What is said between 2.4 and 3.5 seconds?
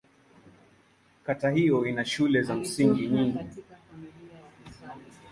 za msingi nyingi.